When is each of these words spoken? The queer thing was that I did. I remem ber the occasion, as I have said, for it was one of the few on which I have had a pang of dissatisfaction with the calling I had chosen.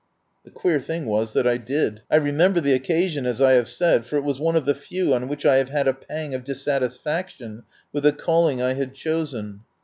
The 0.43 0.49
queer 0.49 0.81
thing 0.81 1.05
was 1.05 1.33
that 1.33 1.45
I 1.45 1.57
did. 1.57 2.01
I 2.09 2.17
remem 2.17 2.55
ber 2.55 2.59
the 2.59 2.73
occasion, 2.73 3.27
as 3.27 3.39
I 3.39 3.51
have 3.51 3.67
said, 3.67 4.03
for 4.03 4.15
it 4.15 4.23
was 4.23 4.39
one 4.39 4.55
of 4.55 4.65
the 4.65 4.73
few 4.73 5.13
on 5.13 5.27
which 5.27 5.45
I 5.45 5.57
have 5.57 5.69
had 5.69 5.87
a 5.87 5.93
pang 5.93 6.33
of 6.33 6.43
dissatisfaction 6.43 7.61
with 7.93 8.01
the 8.01 8.11
calling 8.11 8.63
I 8.63 8.73
had 8.73 8.95
chosen. 8.95 9.61